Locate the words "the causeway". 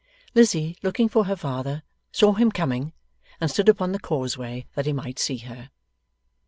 3.91-4.65